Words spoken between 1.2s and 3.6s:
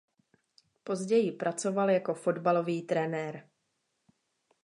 pracoval jako fotbalový trenér.